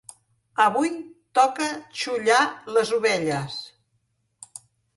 Avui 0.63 0.89
toca 1.41 1.67
xollar 2.05 2.39
les 2.79 2.95
ovelles. 2.99 3.61